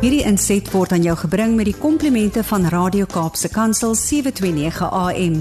[0.00, 5.34] Hierdie inset word aan jou gebring met die komplimente van Radio Kaapse Kansel 729 AM.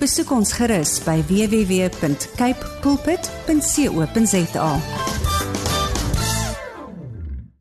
[0.00, 4.70] Besoek ons gerus by www.cape pulpit.co.za.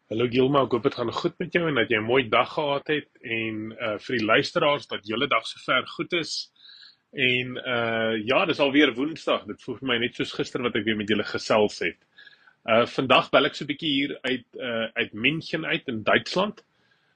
[0.07, 2.47] Hallo Gilma, ek hoop dit gaan goed met jou en dat jy 'n mooi dag
[2.55, 6.55] gehad het en uh vir die luisteraars dat julle dag sover goed is.
[7.11, 9.43] En uh ja, dis alweer Woensdag.
[9.43, 11.99] Dit voel vir my net soos gister wat ek weer met julle gesels het.
[12.65, 16.63] Uh vandag bel ek so 'n bietjie hier uit uh uit München uit in Duitsland.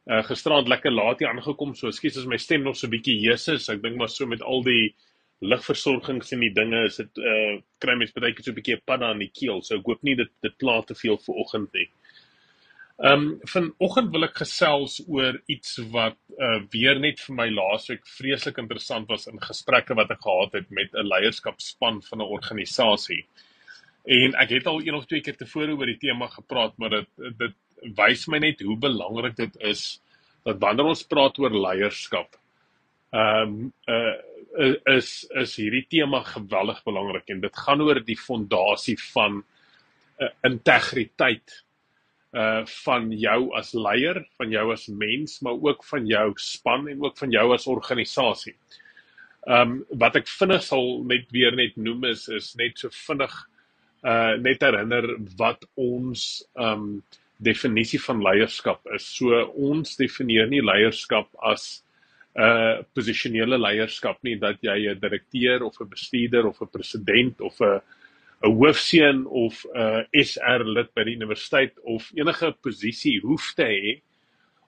[0.06, 3.18] Uh gisterand lekker laat hier aangekom, so ekskuus as my stem nog so 'n bietjie
[3.24, 3.70] hees is.
[3.70, 4.94] Ek dink maar so met al die
[5.42, 8.86] lugversorgings en die dinge is dit uh kry mens baie keer so 'n bietjie 'n
[8.86, 9.62] padda aan die keel.
[9.64, 11.90] So ek hoop nie dit dit pla te veel vir oggend nie.
[13.00, 18.58] Um vanoggend wil ek gesels oor iets wat uh weer net vir my laasweek vreeslik
[18.62, 23.26] interessant was in gesprekke wat ek gehad het met 'n leierskapspan van 'n organisasie.
[24.06, 27.34] En ek het al een of twee keer tevore oor die tema gepraat, maar dit
[27.40, 27.58] dit
[27.96, 30.02] wys my net hoe belangrik dit is
[30.44, 32.36] dat wanneer ons praat oor leierskap,
[33.12, 34.18] ehm um, uh,
[34.96, 39.44] is is hierdie tema geweldig belangrik en dit gaan oor die fondasie van
[40.20, 41.64] uh, integriteit
[42.34, 47.02] uh van jou as leier, van jou as mens, maar ook van jou span en
[47.02, 48.56] ook van jou as organisasie.
[49.48, 53.49] Ehm um, wat ek vinnig sal net weer net noem is is net so vinnig
[54.04, 57.02] uh net herinner wat ons um
[57.40, 59.06] definisie van leierskap is.
[59.16, 61.84] So ons definieer nie leierskap as
[62.36, 67.42] 'n uh, posisionele leierskap nie dat jy 'n direkteur of 'n bestuurder of 'n president
[67.42, 67.82] of 'n
[68.44, 74.02] 'n hoofseun of 'n SR lid by die universiteit of enige posisie hoef te hê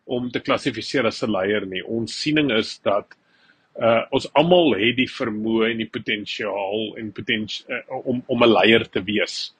[0.06, 1.84] om te klassifiseer as 'n leier nie.
[1.84, 3.16] Ons siening is dat
[3.80, 8.52] uh ons almal het die vermoë en die potensiaal en potensie uh, om om 'n
[8.52, 9.54] leier te wees.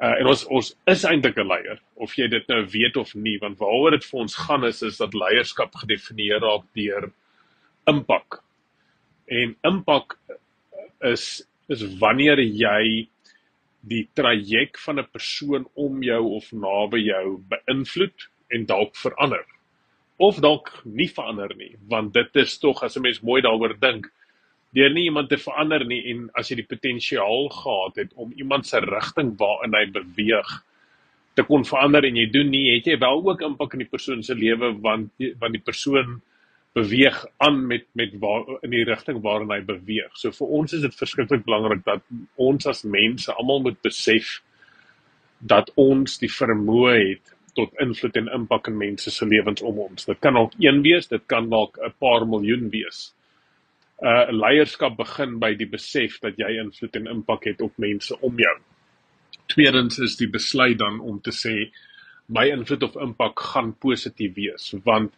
[0.00, 3.38] Uh en ons ons is eintlik 'n leier of jy dit nou weet of nie
[3.38, 7.12] want waaroor dit vir ons gaan is is dat leierskap gedefinieer raak deur
[7.86, 8.42] impak.
[9.28, 10.18] En impak
[11.00, 13.08] is is wanneer jy
[13.80, 19.44] die traject van 'n persoon om jou of naby jou beïnvloed en dalk verander
[20.20, 24.10] of dalk nie verander nie, want dit is tog as 'n mens mooi daaroor dink,
[24.74, 28.66] deur nie iemand te verander nie en as jy die potensiaal gehad het om iemand
[28.66, 30.50] se rigting waarin hy beweeg
[31.34, 34.22] te kon verander en jy doen nie, het jy wel ook impak in die persoon
[34.22, 35.10] se lewe want
[35.40, 36.20] want die persoon
[36.74, 40.12] beweeg aan met met waar in die rigting waarin hy beweeg.
[40.14, 42.02] So vir ons is dit verskriklik belangrik dat
[42.36, 44.40] ons as mense almal moet besef
[45.40, 50.04] dat ons die vermoë het tot invloed en impak in mense se lewens om ons.
[50.04, 53.14] Dit kan dalk een wees, dit kan dalk 'n paar miljoen wees.
[54.02, 58.38] Uh leierskap begin by die besef dat jy invloed en impak het op mense om
[58.38, 58.56] jou.
[59.46, 61.70] Tweedens is die besluit dan om te sê
[62.28, 65.12] my invloed of impak gaan positief wees want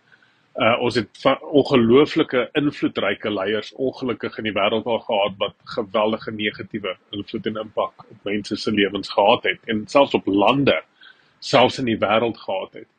[0.60, 6.97] uh ons het ongelooflike invloedryke leiers ongelukkig in die wêreld al gehad wat geweldige negatiewe
[7.16, 10.76] invloed en impak op mense se lewens gehad het en selfs op lande
[11.42, 12.91] selfs in die wêreld gehad het.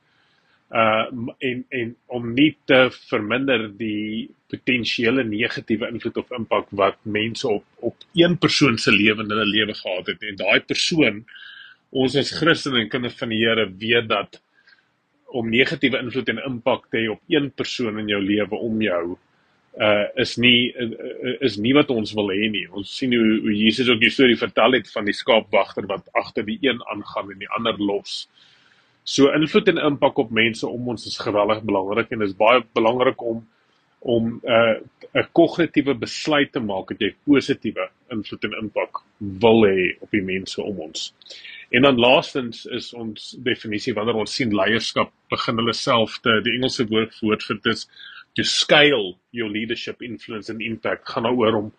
[0.73, 1.05] Uh
[1.49, 7.65] en en om nie te verminder die potensiële negatiewe invloed of impak wat mense op
[7.89, 11.21] op een persoon se lewe in hulle lewe gehad het en daai persoon
[12.03, 14.41] ons as Christene en kinders van die Here weet dat
[15.33, 19.03] om negatiewe invloed en impak te hê op een persoon in jou lewe om jou
[19.81, 22.65] uh is nie uh, is nie wat ons wil hê nie.
[22.69, 26.45] Ons sien hoe, hoe Jesus ook die storie vertel het van die skaapwagter wat agter
[26.45, 28.27] die een aangaan en die ander los.
[29.03, 33.21] So invloed en impak op mense om ons is geweldig belangrik en is baie belangrik
[33.21, 33.41] om
[34.03, 34.77] om 'n uh,
[35.13, 40.21] 'n kognitiewe besluit te maak dat jy positiewe invloed en impak wil hê op die
[40.21, 41.13] mense om ons.
[41.71, 46.55] En dan laastens is ons definisie wanneer ons sien leierskap begin hulle self te die
[46.57, 47.87] Engelse woord vir dit is
[48.35, 51.71] to scale your leadership influence and impact gaan daaroor om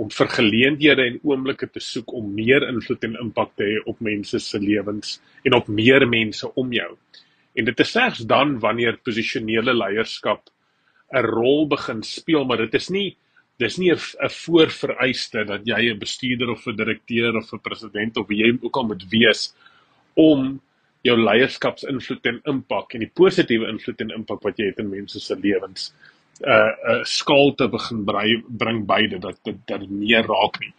[0.00, 3.98] om vir geleenthede en oomblikke te soek om meer invloed en impak te hê op
[4.00, 6.92] mense se lewens en op meer mense om jou.
[7.58, 10.48] En dit is slegs dan wanneer posisionele leierskap
[11.12, 13.16] 'n rol begin speel, maar dit is nie
[13.58, 18.28] dis nie 'n voorvereiste dat jy 'n bestuurder of 'n direkteur of 'n president of
[18.28, 19.54] wie jy ook al moet wees
[20.14, 20.60] om
[21.06, 25.20] jou leierskapsinvloed en impak en die positiewe invloed en impak wat jy het in mense
[25.20, 25.92] se lewens
[26.40, 30.60] uh 'n uh, skaal te begin brei, bring beide dat dit dat dit meer raak
[30.60, 30.72] nie.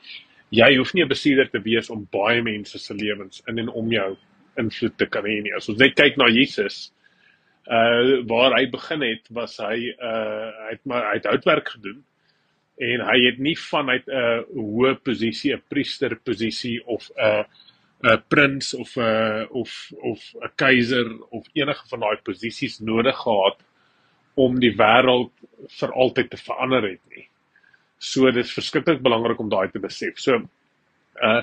[0.50, 3.91] Jy hoef nie 'n bestuurder te wees om baie mense se lewens in en om
[3.91, 4.18] jou
[4.57, 5.53] invloed te kan hê nie.
[5.56, 6.91] As ons net kyk na Jesus,
[7.67, 12.03] uh waar hy begin het, was hy uh hy het maar hy het houtwerk gedoen
[12.81, 17.45] en hy het nie vanuit 'n hoë posisie, 'n priesterposisie of 'n
[18.03, 23.18] 'n prins of 'n uh, of of 'n keiser of enige van daai posisies nodig
[23.18, 23.57] gehad
[24.33, 25.31] om die wêreld
[25.80, 27.27] vir altyd te verander het nie.
[28.00, 30.19] So dit is verskriklik belangrik om daai te besef.
[30.19, 30.42] So
[31.21, 31.42] uh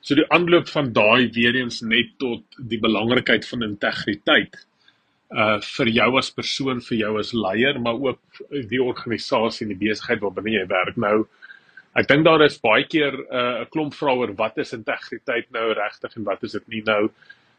[0.00, 4.54] so die aanloop van daai weer eens net tot die belangrikheid van integriteit
[5.34, 8.20] uh vir jou as persoon, vir jou as leier, maar ook
[8.70, 10.96] die organisasie en die besigheid waarbinne jy werk.
[10.96, 11.26] Nou
[11.98, 15.72] Ek dink daar is baie keer 'n uh, klomp vrae oor wat is integriteit nou
[15.74, 17.08] regtig en wat is dit nie nou.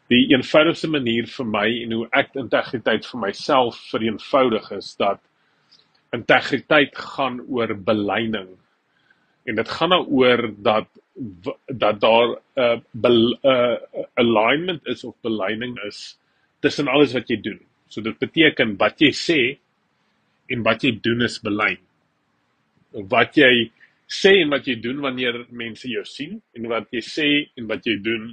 [0.08, 5.20] Die eenvoudigste manier vir my en hoe ek integriteit vir myself vereenvoudig is dat
[6.16, 8.48] integriteit gaan oor belyning.
[9.46, 10.88] En dit gaan daaroor dat
[11.84, 13.76] dat daar 'n uh, uh,
[14.14, 16.18] alignment is of belyning is
[16.60, 17.60] tussen alles wat jy doen.
[17.88, 19.58] So dit beteken wat jy sê
[20.48, 21.78] en wat jy doen is belyn.
[22.92, 23.70] Wat jy
[24.10, 27.28] sê en wat jy doen wanneer mense jou sien en wat jy sê
[27.58, 28.32] en wat jy doen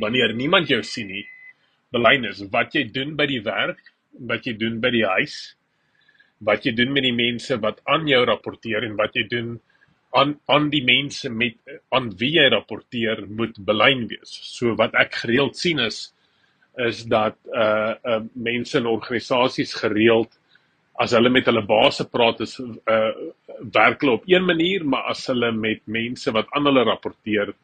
[0.00, 1.24] wanneer niemand jou sien nie.
[1.92, 3.82] Belyn is wat jy doen by die werk,
[4.30, 5.56] wat jy doen by die huis,
[6.46, 9.52] wat jy doen met die mense wat aan jou rapporteer en wat jy doen
[10.18, 11.56] aan aan die mense met
[11.96, 14.34] aan wie jy rapporteer moet belyn wees.
[14.44, 16.12] So wat ek gereeld sien is
[16.80, 20.38] is dat uh uh mense in organisasies gereeld
[21.00, 23.12] as hulle met hulle baase praat is uh
[23.74, 27.54] werk hulle op een manier, maar as hulle met mense wat aan hulle rapporteer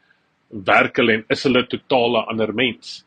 [0.49, 3.03] werk hulle en is hulle totale ander mens.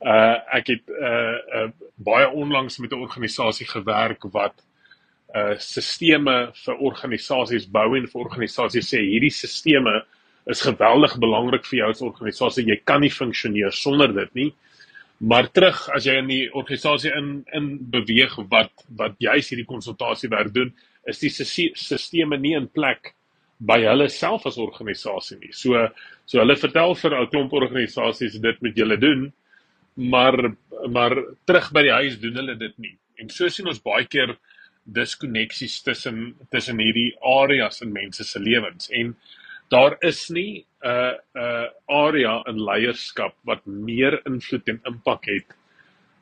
[0.00, 1.68] Uh ek het uh, uh
[2.02, 4.54] baie onlangs met 'n organisasie gewerk wat
[5.34, 10.02] uh sisteme vir organisasies bou en vir organisasies sê hierdie sisteme
[10.46, 12.66] is geweldig belangrik vir jou as organisasie.
[12.66, 14.52] Jy kan nie funksioneer sonder dit nie.
[15.22, 20.50] Maar terug as jy in die organisasie in in beweeg wat wat juis hierdie konsultasiewerk
[20.54, 20.72] doen,
[21.06, 23.12] is die sisteme nie in plek
[23.62, 25.52] by hulle self as organisasie nie.
[25.54, 25.86] So
[26.26, 29.32] so hulle vertel vir 'n klomp organisasies dit moet julle doen,
[29.94, 30.56] maar
[30.88, 31.14] maar
[31.46, 32.96] terug by die huis doen hulle dit nie.
[33.18, 34.36] En so sien ons baie keer
[34.84, 39.14] diskoneksies tussen tussen hierdie areas in mense se lewens en
[39.72, 45.24] daar is nie 'n uh, 'n uh, area in leierskap wat meer invloed en impak
[45.26, 45.58] het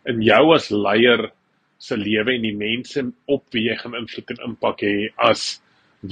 [0.06, 1.30] in jou as leier
[1.78, 5.62] se lewe en die mense op wie jy gaan invloed en impak hê as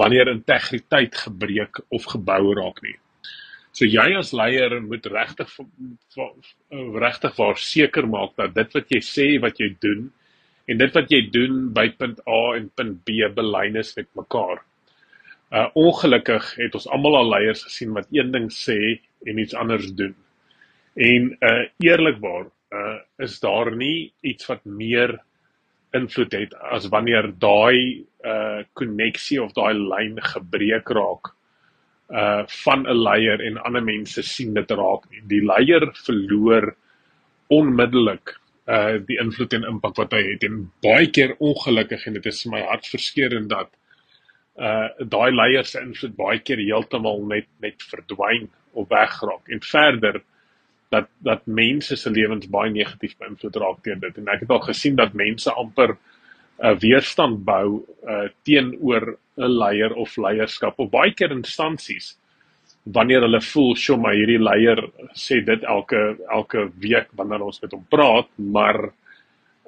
[0.01, 2.97] wanneer integriteit gebreek of gebou raak nie.
[3.73, 5.53] So jy as leier moet regtig
[7.05, 10.09] regtig waar seker maak dat dit wat jy sê, wat jy doen
[10.69, 14.65] en dit wat jy doen by punt A en punt B belyn is met mekaar.
[15.49, 19.87] Uh ongelukkig het ons almal al leiers gesien wat een ding sê en iets anders
[19.97, 20.15] doen.
[20.95, 25.17] En uh eerlikwaar uh is daar nie iets wat meer
[25.97, 31.33] invloed het as wanneer daai uh koneksie of daai lyn gebreek raak
[32.13, 35.23] uh van 'n leier en ander mense sien dit raak nie.
[35.33, 36.75] Die leier verloor
[37.49, 38.37] onmiddellik
[38.69, 42.45] uh die invloed en impak wat hy het en baie keer ongelukkig en dit is
[42.47, 43.73] my hartverskeurende dat
[44.59, 49.49] uh daai leier se invloed baie keer heeltemal net net verdwyn of wegraak.
[49.49, 50.23] En verder
[50.91, 54.19] dat dat mense se lewens baie negatief beïnvloed raak deur dit.
[54.19, 55.97] En ek het al gesien dat mense amper
[56.59, 62.17] 'n uh, weerstand bou uh, teenoor 'n leier of leierskap of baie keer instansies
[62.93, 64.81] wanneer hulle voel sjo maar hierdie leier
[65.15, 68.91] sê dit elke elke week wanneer ons met hom praat maar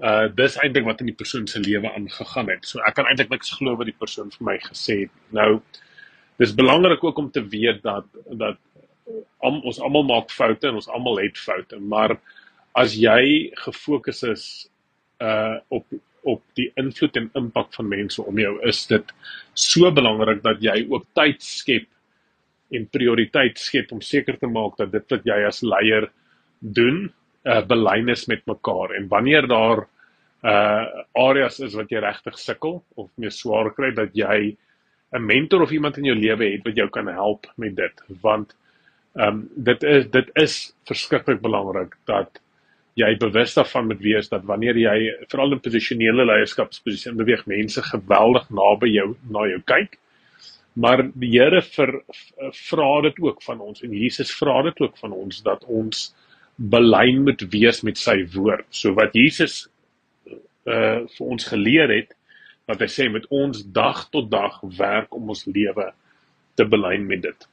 [0.01, 2.65] uh dis eintlik wat in die persoon se lewe aangegaan het.
[2.65, 5.15] So ek kan eintlik niks glo wat die persoon vir my gesê het.
[5.37, 5.61] Nou
[6.41, 8.59] dis belangrik ook om te weet dat dat
[9.39, 12.17] om, ons almal maak foute en ons almal het foute, maar
[12.79, 14.47] as jy gefokus is
[15.21, 15.87] uh op
[16.29, 19.13] op die invloed en impak van mense om jou, is dit
[19.57, 21.87] so belangrik dat jy ook tyd skep
[22.77, 26.11] en prioriteit skep om seker te maak dat dit wat jy as leier
[26.61, 27.09] doen,
[27.45, 29.87] uh belyn is met mekaar en wanneer daar
[30.45, 34.57] uh areas is wat jy regtig sukkel of meer swaar kry dat jy
[35.13, 38.55] 'n mentor of iemand in jou lewe het wat jou kan help met dit want
[39.15, 40.55] Ehm um, dit is dit is
[40.87, 42.39] verskriklik belangrik dat
[42.95, 44.99] jy bewus daarvan moet wees dat wanneer jy
[45.33, 49.99] veral in posisionele leierskapsposisie beweeg mense geweldig naby jou na jou kyk.
[50.79, 51.63] Maar die Here
[52.71, 56.15] vra dit ook van ons en Jesus vra dit ook van ons dat ons
[56.61, 58.67] belyn moet wees met sy woord.
[58.71, 59.69] So wat Jesus
[60.69, 62.13] uh vir ons geleer het
[62.69, 65.93] wat hy sê met ons dag tot dag werk om ons lewe
[66.57, 67.49] te belyn met dit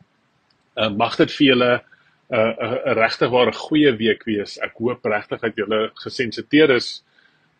[0.78, 4.58] uh, mag dit vir julle 'n uh, 'n uh, regtig ware goeie week wees.
[4.60, 7.04] Ek hoop regtig dat julle gesensiteer is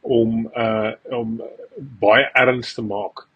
[0.02, 1.42] om uh om
[2.02, 3.28] baie erns te maak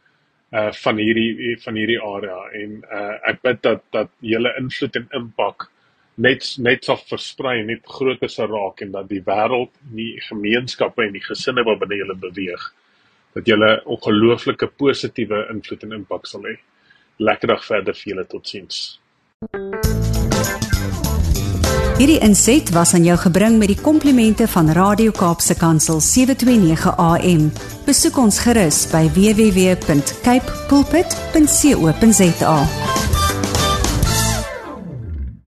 [0.51, 5.07] uh van hierdie van hierdie area en uh ek bid dat dat julle invloed en
[5.13, 5.70] impak
[6.15, 11.13] net net sal versprei net groter sal raak en dat die wêreld, die gemeenskappe en
[11.13, 12.73] die gesinne waarbinne jy beweeg,
[13.33, 16.57] dat 'n ongelooflike positiewe invloed en impak sal hê.
[17.19, 18.99] Lekker dag verder vir julle totsiens.
[22.01, 27.51] Hierdie inset was aan jou gebring met die komplimente van Radio Kaapse Kansel 729 AM.
[27.85, 32.57] Besoek ons gerus by www.cape pulpit.co.za.